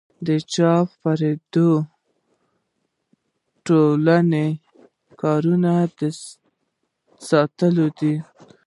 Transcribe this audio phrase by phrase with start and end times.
[0.25, 1.87] د چاپ او خپرندویه
[3.65, 4.45] ټولنو
[5.21, 5.99] کارونه د
[7.27, 8.15] ستایلو دي.